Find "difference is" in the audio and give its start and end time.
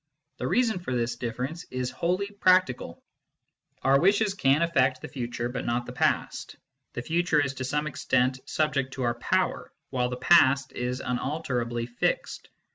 1.15-1.91